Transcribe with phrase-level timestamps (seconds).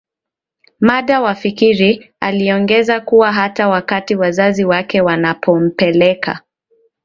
[0.79, 6.41] madawaFikiri aliongeza kuwa hata wakati wazazi wake wanampeleka